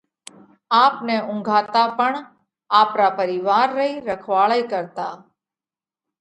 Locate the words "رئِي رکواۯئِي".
3.77-4.63